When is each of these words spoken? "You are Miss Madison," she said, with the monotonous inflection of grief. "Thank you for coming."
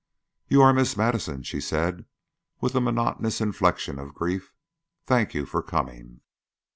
"You 0.47 0.63
are 0.63 0.73
Miss 0.73 0.97
Madison," 0.97 1.43
she 1.43 1.61
said, 1.61 2.05
with 2.59 2.73
the 2.73 2.81
monotonous 2.81 3.39
inflection 3.39 3.99
of 3.99 4.15
grief. 4.15 4.51
"Thank 5.05 5.35
you 5.35 5.45
for 5.45 5.61
coming." 5.61 6.21